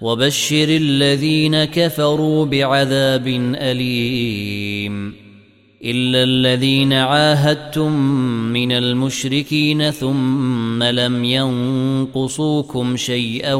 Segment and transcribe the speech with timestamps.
[0.00, 5.14] وبشر الذين كفروا بعذاب أليم.
[5.84, 7.92] إلا الذين عاهدتم
[8.52, 13.54] من المشركين ثم لم ينقصوكم شيئا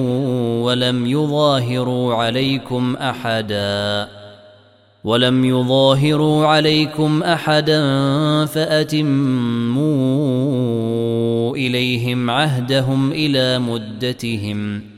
[0.64, 4.08] ولم يظاهروا عليكم أحدا.
[5.05, 7.80] ولم يظاهروا عليكم أحدا
[8.45, 9.86] فأتموا
[11.56, 14.98] إليهم عهدهم إلى مدتهم.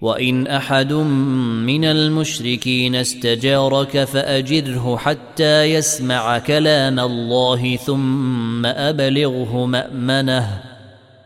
[0.00, 10.60] وإن أحد من المشركين استجارك فأجره حتى يسمع كلام الله ثم أبلغه مأمنه.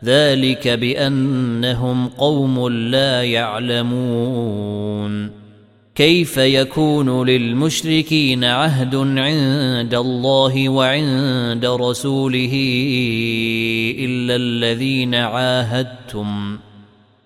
[0.03, 4.61] ذلك بأنهم قوم لا يعلمون.
[5.95, 12.53] كيف يكون للمشركين عهد عند الله وعند رسوله
[13.99, 16.57] إلا الذين عاهدتم؟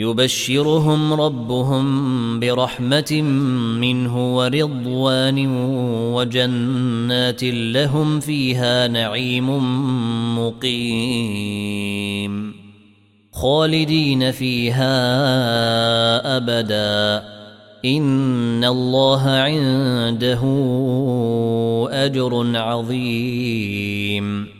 [0.00, 3.22] يبشرهم ربهم برحمة
[3.80, 5.46] منه ورضوان
[6.14, 9.48] وجنات لهم فيها نعيم
[10.38, 12.54] مقيم.
[13.32, 14.96] خالدين فيها
[16.36, 17.24] أبدا.
[17.84, 20.40] إن الله عنده
[21.90, 24.59] أجر عظيم.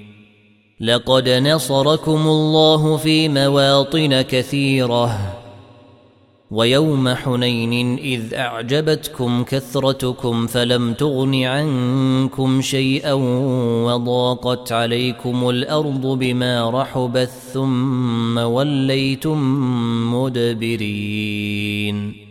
[0.81, 5.19] لقد نصركم الله في مواطن كثيرة.
[6.51, 13.13] ويوم حنين إذ أعجبتكم كثرتكم فلم تغن عنكم شيئا
[13.83, 19.39] وضاقت عليكم الأرض بما رحبت ثم وليتم
[20.15, 22.30] مدبرين.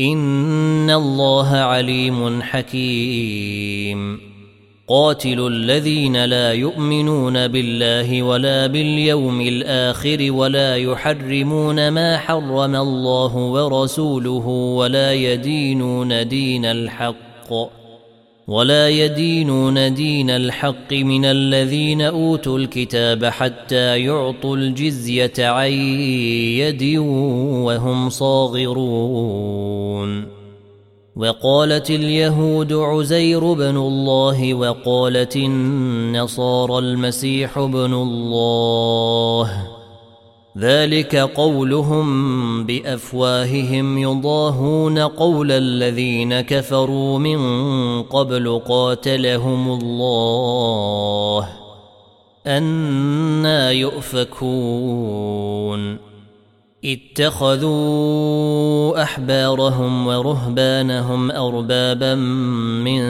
[0.00, 4.20] ان الله عليم حكيم.
[4.88, 15.12] قاتلوا الذين لا يؤمنون بالله ولا باليوم الآخر ولا يحرمون ما حرم الله ورسوله ولا
[15.12, 17.79] يدينون دين الحق.
[18.50, 25.70] ولا يدينون دين الحق من الذين أوتوا الكتاب حتى يعطوا الجزية عن
[26.58, 26.98] يد
[27.66, 29.20] وهم صاغرون.
[31.16, 39.79] وقالت اليهود عزير بن الله وقالت النصارى المسيح بن الله.
[40.58, 51.48] ذلك قولهم بأفواههم يضاهون قول الذين كفروا من قبل قاتلهم الله
[52.46, 55.30] أنا يؤفكون.
[56.84, 57.82] اتخذوا
[59.02, 62.14] أحبارهم ورهبانهم أربابا
[62.84, 63.00] من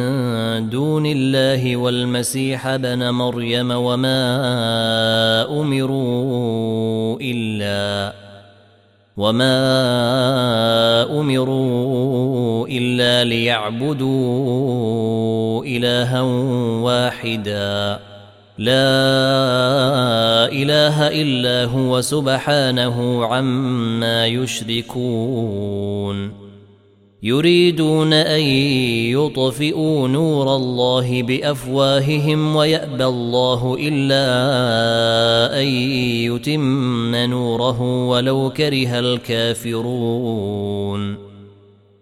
[0.70, 4.20] دون الله والمسيح ابن مريم وما
[5.60, 8.12] أمروا إلا
[9.16, 9.60] وما
[11.20, 14.04] أمروا إلا ليعبدوا
[15.64, 16.20] إلها
[16.82, 17.98] واحدا
[18.60, 25.70] لا إله إلا هو سبحانه عما يشركون.
[27.22, 28.40] يريدون أن
[29.16, 34.26] يطفئوا نور الله بأفواههم ويأبى الله إلا
[35.60, 35.66] أن
[36.28, 40.50] يتم نوره ولو كره الكافرون.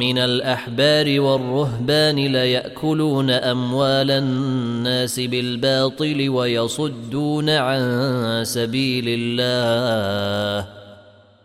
[0.00, 7.80] من الأحبار والرهبان ليأكلون أموال الناس بالباطل ويصدون عن
[8.44, 10.77] سبيل الله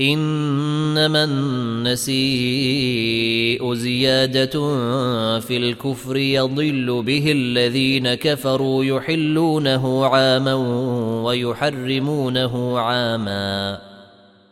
[0.00, 2.14] إنما النسيء
[3.74, 4.50] زيادة
[5.40, 10.54] في الكفر يضل به الذين كفروا يحلونه عاما
[11.24, 13.78] ويحرمونه عاما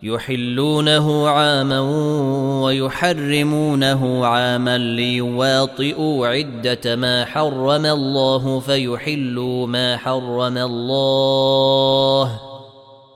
[0.02, 1.80] يحلونه عاما
[2.62, 12.47] ويحرمونه عاما ليواطئوا عدة ما حرم الله فيحلوا ما حرم الله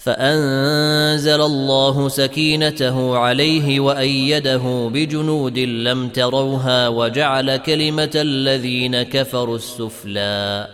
[0.00, 10.68] فأنزل الله سكينته عليه وأيده بجنود لم تروها وجعل كلمة الذين كفروا السفلى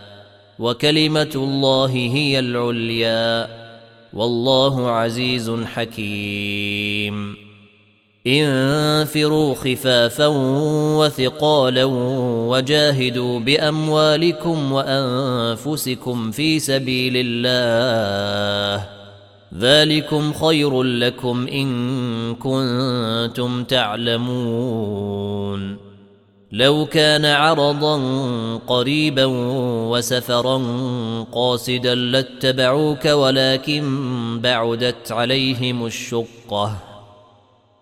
[0.59, 3.47] وكلمة الله هي العليا.
[4.13, 7.35] والله عزيز حكيم.
[8.27, 10.27] انفروا خفافا
[10.97, 11.83] وثقالا
[12.49, 18.96] وجاهدوا بأموالكم وأنفسكم في سبيل الله.
[19.53, 25.07] ذلكم خير لكم إن كنتم تعلمون.
[26.51, 27.97] لو كان عرضا
[28.67, 29.25] قريبا
[29.89, 30.57] وسفرا
[31.31, 33.83] قاصدا لاتبعوك ولكن
[34.43, 36.77] بعدت عليهم الشقة.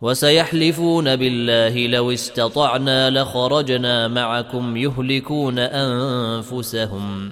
[0.01, 7.31] وسيحلفون بالله لو استطعنا لخرجنا معكم يهلكون أنفسهم.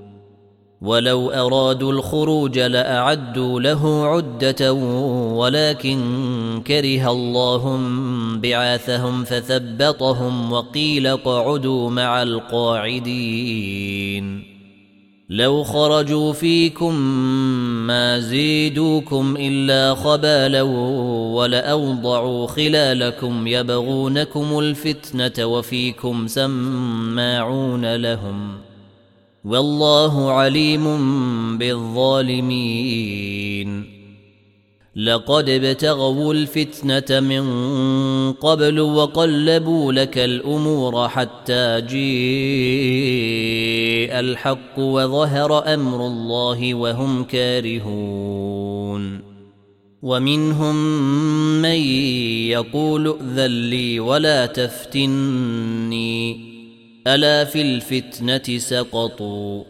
[0.81, 4.73] ولو أرادوا الخروج لأعدوا له عدة
[5.33, 6.01] ولكن
[6.67, 7.79] كره الله
[8.35, 13.71] بعاثهم فثبطهم وقيل اقعدوا مع القاعدين.
[15.29, 16.95] لو خرجوا فيكم
[17.87, 20.61] ما زيدوكم إلا خبالا
[21.31, 28.70] ولأوضعوا خلالكم يبغونكم الفتنة وفيكم سماعون لهم
[29.45, 30.83] والله عليم
[31.57, 33.21] بالظالمين.
[34.95, 37.43] لقد ابتغوا الفتنة من
[38.31, 42.01] قبل وقلبوا لك الأمور حتى جيء
[44.19, 49.21] الحق وظهر أمر الله وهم كارهون.
[50.01, 50.75] ومنهم
[51.61, 51.79] من
[52.49, 56.50] يقول ائذن لي ولا تفتني.
[57.07, 59.63] ألا في الفتنة سقطوا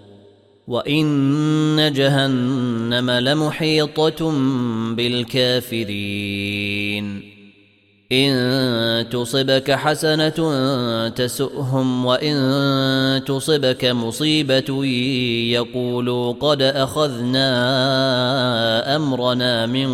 [0.67, 4.31] وإن جهنم لمحيطة
[4.95, 6.61] بالكافرين.
[8.11, 14.85] إن تصبك حسنة تسؤهم وإن تصبك مصيبة
[15.51, 17.45] يقولوا قد أخذنا
[18.95, 19.89] أمرنا من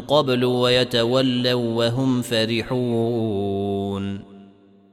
[0.00, 4.27] قبل ويتولوا وهم فرحون.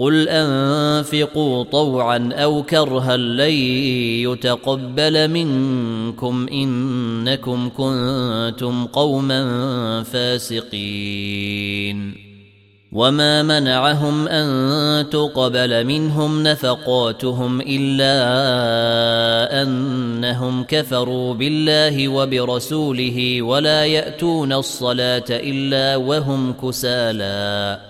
[0.00, 3.52] قل أنفقوا طوعا أو كرها لن
[4.32, 11.50] يتقبل منكم إنكم كنتم قوما فاسقين.
[12.92, 18.12] وما منعهم أن تقبل منهم نفقاتهم إلا
[19.62, 27.89] أنهم كفروا بالله وبرسوله ولا يأتون الصلاة إلا وهم كسالى.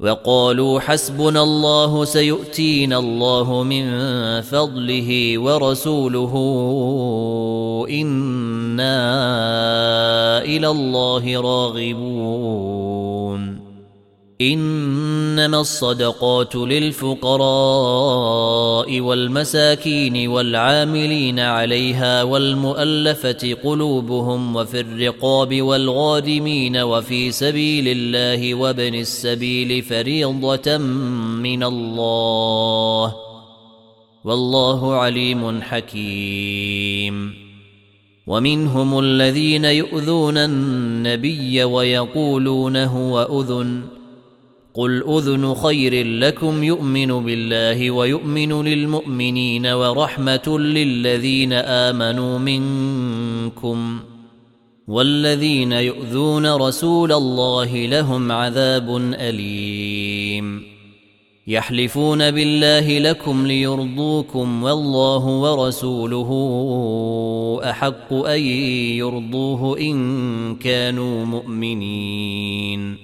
[0.00, 3.84] وقالوا حسبنا الله سيؤتينا الله من
[4.40, 6.34] فضله ورسوله
[7.90, 8.98] إنا
[10.42, 12.74] إلى الله راغبون.
[14.40, 17.40] إنما الصدقات للفقراء
[19.00, 31.62] والمساكين والعاملين عليها والمؤلفة قلوبهم وفي الرقاب والغادمين وفي سبيل الله وابن السبيل فريضة من
[31.62, 33.14] الله
[34.24, 37.44] والله عليم حكيم.
[38.26, 43.93] ومنهم الذين يؤذون النبي ويقولون هو أذن
[44.76, 54.00] قل اذن خير لكم يؤمن بالله ويؤمن للمؤمنين ورحمه للذين امنوا منكم
[54.88, 60.62] والذين يؤذون رسول الله لهم عذاب اليم
[61.46, 66.30] يحلفون بالله لكم ليرضوكم والله ورسوله
[67.70, 68.40] احق ان
[68.98, 73.03] يرضوه ان كانوا مؤمنين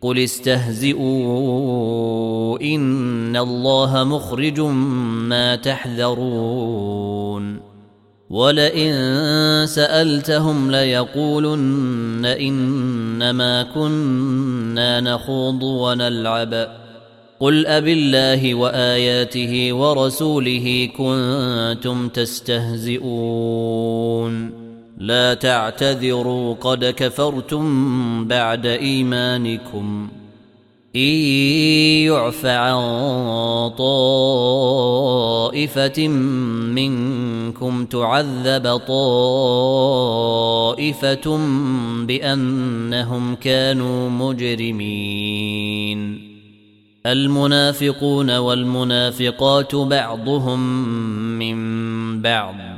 [0.00, 1.02] قل استهزئوا
[2.62, 7.28] ان الله مخرج ما تحذرون
[8.30, 8.92] ولئن
[9.66, 16.68] سالتهم ليقولن انما كنا نخوض ونلعب
[17.40, 23.08] قل أبالله وآياته ورسوله كنتم تستهزئون
[24.98, 30.08] لا تعتذروا قد كفرتم بعد إيمانكم.
[30.96, 31.00] إن
[32.06, 32.78] يعف عن
[33.78, 34.88] طائفة
[36.08, 38.96] منكم تعذب طائفة
[42.04, 45.98] بأنهم كانوا مجرمين.
[47.06, 50.88] المنافقون والمنافقات بعضهم
[51.38, 52.77] من بعض.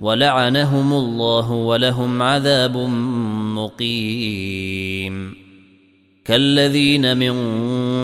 [0.00, 2.76] ولعنهم الله ولهم عذاب
[3.54, 5.44] مقيم.
[6.24, 7.34] كالذين من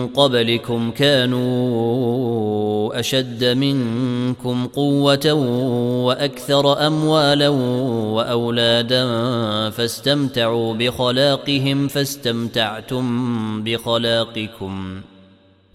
[0.07, 1.39] قبلكم كانوا
[2.99, 5.33] أشد منكم قوة
[6.03, 7.49] وأكثر أموالا
[8.15, 9.05] وأولادا
[9.69, 15.01] فاستمتعوا بخلاقهم فاستمتعتم بخلاقكم.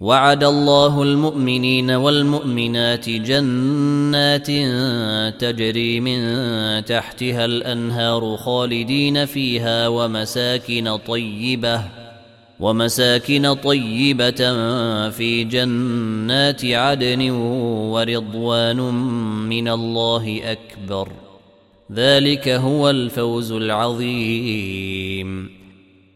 [0.00, 4.46] وعد الله المؤمنين والمؤمنات جنات
[5.40, 6.20] تجري من
[6.84, 11.82] تحتها الأنهار خالدين فيها ومساكن طيبة
[12.60, 14.40] ومساكن طيبة
[15.10, 17.30] في جنات عدن
[17.92, 18.80] ورضوان
[19.48, 21.08] من الله أكبر.
[21.92, 24.80] ذلك هو الفوز العظيم.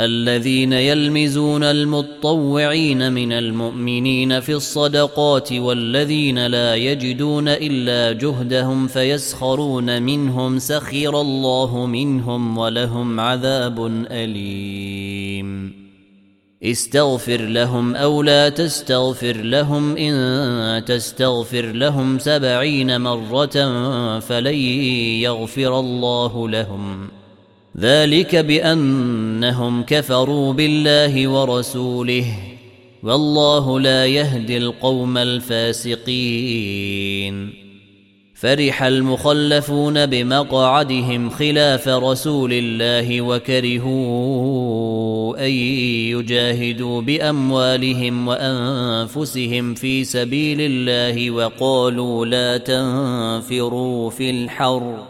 [0.00, 11.20] الذين يلمزون المطوعين من المؤمنين في الصدقات والذين لا يجدون إلا جهدهم فيسخرون منهم سخر
[11.20, 15.80] الله منهم ولهم عذاب أليم.
[16.62, 23.56] استغفر لهم أو لا تستغفر لهم إن تستغفر لهم سبعين مرة
[24.18, 24.54] فلن
[25.24, 27.19] يغفر الله لهم.
[27.80, 32.24] ذلك بأنهم كفروا بالله ورسوله
[33.02, 36.90] والله لا يهدي القوم الفاسقين.
[38.34, 44.60] فرح المخلفون بمقعدهم خلاف رسول الله وكرهوا
[45.46, 45.50] أن
[46.10, 55.09] يجاهدوا بأموالهم وأنفسهم في سبيل الله وقالوا لا تنفروا في الحر.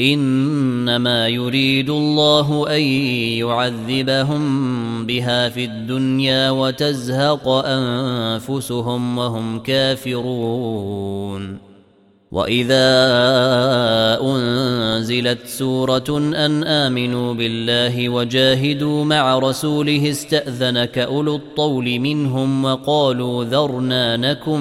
[0.00, 2.82] إنما يريد الله أن
[3.40, 11.58] يعذبهم بها في الدنيا وتزهق أنفسهم وهم كافرون.
[12.30, 12.88] وإذا
[14.22, 24.60] أنزلت سورة أن آمنوا بالله وجاهدوا مع رسوله استأذنك أولو الطول منهم وقالوا ذرنا نكن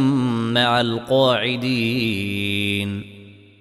[0.54, 1.56] مع القاعدين.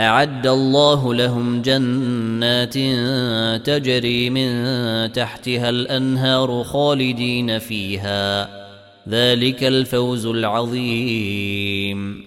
[0.00, 2.74] أعد الله لهم جنات
[3.66, 8.48] تجري من تحتها الأنهار خالدين فيها.
[9.08, 12.24] ذلك الفوز العظيم.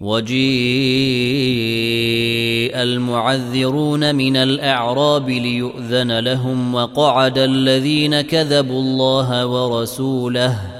[0.00, 0.30] وجيء
[2.82, 10.79] المعذرون من الأعراب ليؤذن لهم وقعد الذين كذبوا الله ورسوله.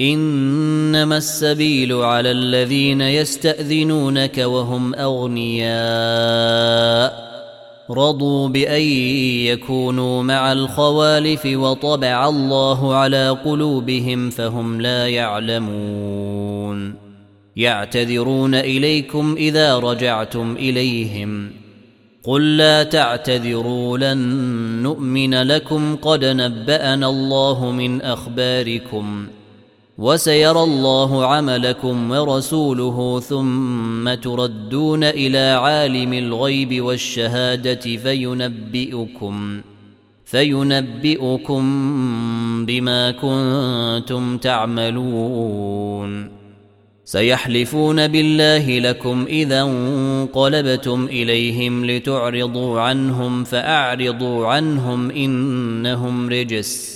[0.00, 5.76] إنما السبيل على الذين يستأذنونك وهم أغنياء.
[7.90, 16.94] رضوا بأن يكونوا مع الخوالف وطبع الله على قلوبهم فهم لا يعلمون.
[17.56, 21.50] يعتذرون إليكم إذا رجعتم إليهم.
[22.24, 24.18] قل لا تعتذروا لن
[24.82, 25.96] نؤمن لكم.
[25.96, 29.26] قد نبأنا الله من أخباركم.
[29.98, 39.60] وسيرى الله عملكم ورسوله ثم تردون إلى عالم الغيب والشهادة فينبئكم
[40.24, 41.62] فينبئكم
[42.66, 46.30] بما كنتم تعملون.
[47.04, 56.95] سيحلفون بالله لكم إذا انقلبتم إليهم لتعرضوا عنهم فأعرضوا عنهم إنهم رجس.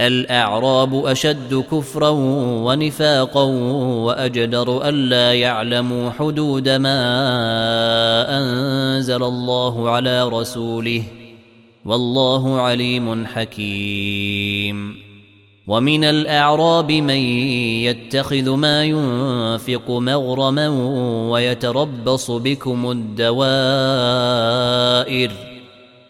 [0.00, 2.08] الأعراب أشد كفرا
[2.64, 3.42] ونفاقا
[4.04, 6.98] وأجدر الا يعلموا حدود ما
[8.38, 11.02] أنزل الله على رسوله
[11.84, 15.04] والله عليم حكيم.
[15.66, 17.20] ومن الأعراب من
[17.88, 20.68] يتخذ ما ينفق مغرما
[21.30, 23.34] ويتربص بكم الدوائر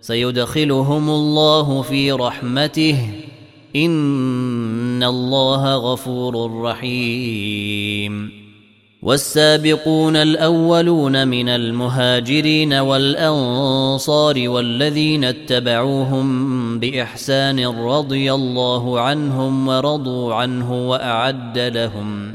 [0.00, 3.10] سيدخلهم الله في رحمته.
[3.76, 8.40] إن الله غفور رحيم.
[9.02, 22.34] والسابقون الأولون من المهاجرين والأنصار والذين اتبعوهم بإحسان رضي الله عنهم ورضوا عنه وأعد لهم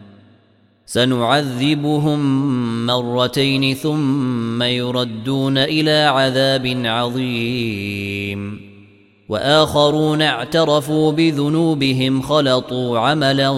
[0.93, 2.19] سنعذبهم
[2.85, 8.71] مرتين ثم يردون إلى عذاب عظيم.
[9.29, 13.53] وآخرون اعترفوا بذنوبهم خلطوا عملا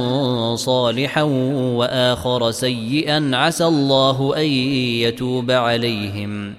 [0.56, 1.22] صالحا
[1.78, 6.54] وآخر سيئا عسى الله أن يتوب عليهم.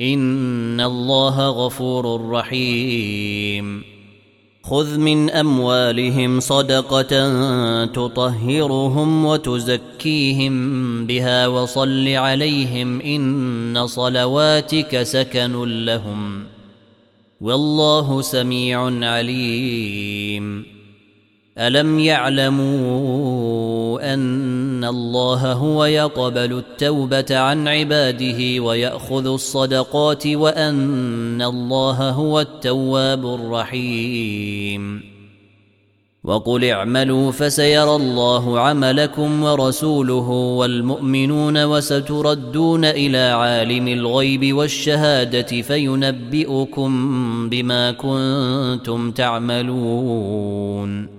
[0.00, 3.95] إن الله غفور رحيم.
[4.68, 7.12] خذ من اموالهم صدقه
[7.84, 16.44] تطهرهم وتزكيهم بها وصل عليهم ان صلواتك سكن لهم
[17.40, 20.75] والله سميع عليم
[21.58, 23.56] الم يعلموا
[24.14, 35.16] ان الله هو يقبل التوبه عن عباده وياخذ الصدقات وان الله هو التواب الرحيم
[36.24, 46.90] وقل اعملوا فسيرى الله عملكم ورسوله والمؤمنون وستردون إلى عالم الغيب والشهاده فينبئكم
[47.48, 51.15] بما كنتم تعملون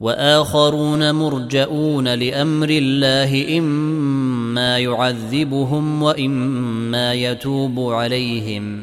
[0.00, 8.82] وآخرون مرجئون لأمر الله إما يعذبهم وإما يتوب عليهم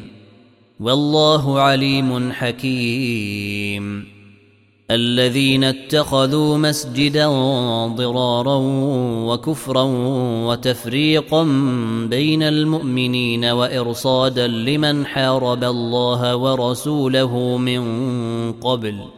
[0.80, 4.18] والله عليم حكيم
[4.90, 7.28] الذين اتخذوا مسجدا
[7.86, 8.58] ضرارا
[9.26, 9.82] وكفرا
[10.48, 11.42] وتفريقا
[12.10, 17.82] بين المؤمنين وإرصادا لمن حارب الله ورسوله من
[18.52, 19.17] قبل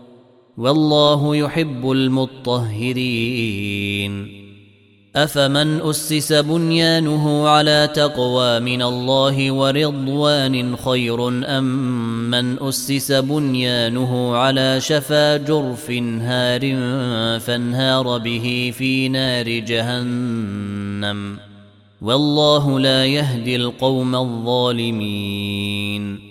[0.57, 3.61] والله يحب المطهرين.
[5.15, 11.63] أفمن أسس بنيانه على تقوى من الله ورضوان خير أم
[12.31, 15.91] من أسس بنيانه على شفا جرف
[16.21, 16.61] هار
[17.39, 21.37] فانهار به في نار جهنم؟
[22.01, 26.30] والله لا يهدي القوم الظالمين.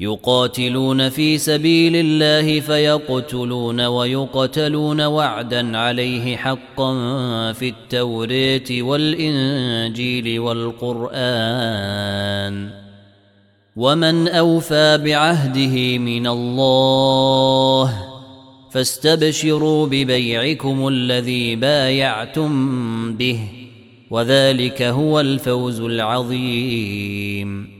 [0.00, 6.92] يقاتلون في سبيل الله فيقتلون ويقتلون وعدا عليه حقا
[7.52, 11.20] في التوراه والإنجيل والقرآن.
[13.76, 17.94] ومن أوفى بعهده من الله
[18.70, 23.40] فاستبشروا ببيعكم الذي بايعتم به
[24.10, 27.79] وذلك هو الفوز العظيم.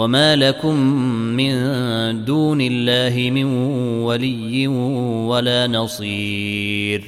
[0.00, 0.76] وما لكم
[1.36, 1.54] من
[2.24, 3.44] دون الله من
[4.02, 4.66] ولي
[5.28, 7.04] ولا نصير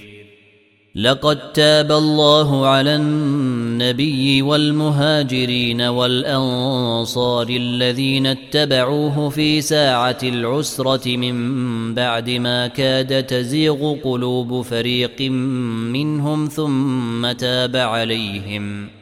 [0.95, 11.35] لقد تاب الله على النبي والمهاجرين والانصار الذين اتبعوه في ساعه العسره من
[11.95, 15.21] بعد ما كاد تزيغ قلوب فريق
[15.93, 19.02] منهم ثم تاب عليهم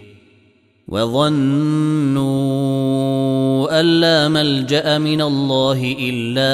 [0.91, 2.51] وظنوا
[3.79, 6.51] أن لا ملجأ من الله إلا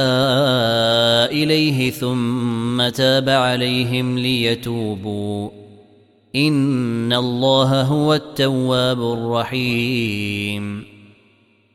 [1.31, 5.49] إليه ثم تاب عليهم ليتوبوا.
[6.35, 10.83] إن الله هو التواب الرحيم.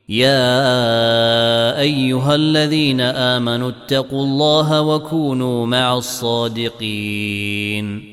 [0.09, 8.12] يا أيها الذين آمنوا اتقوا الله وكونوا مع الصادقين.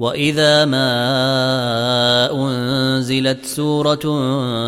[0.00, 0.90] وإذا ما
[2.32, 4.04] أنزلت سورة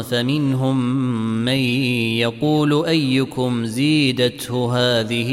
[0.03, 0.95] فمنهم
[1.45, 1.59] من
[2.21, 5.31] يقول أيكم زيدته هذه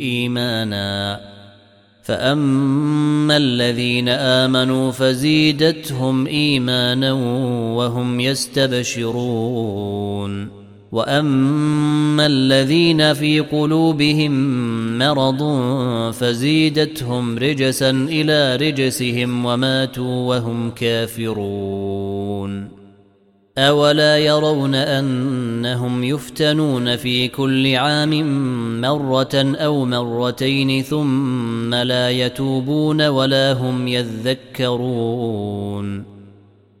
[0.00, 1.20] إيمانا
[2.02, 7.12] فأما الذين آمنوا فزيدتهم إيمانا
[7.72, 9.84] وهم يستبشرون
[10.94, 14.32] واما الذين في قلوبهم
[14.98, 15.42] مرض
[16.12, 22.68] فزيدتهم رجسا إلى رجسهم وماتوا وهم كافرون
[23.58, 28.10] اولا يرون انهم يفتنون في كل عام
[28.80, 35.34] مره أو مرتين ثم لا يتوبون ولا هم يذكرون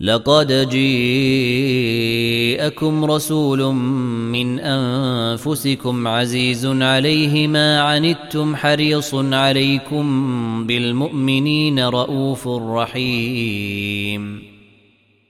[0.00, 0.68] لقد
[2.52, 3.62] جيءكم رسول
[4.32, 10.06] من أنفسكم عزيز عليه ما عنتم حريص عليكم
[10.66, 14.42] بالمؤمنين رءوف رحيم.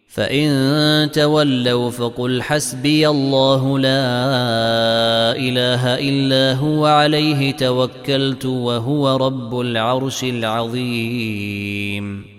[0.08, 4.16] فإن تولوا فقل حسبي الله لا
[5.36, 12.35] إله إلا هو عليه توكلت وهو رب العرش العظيم.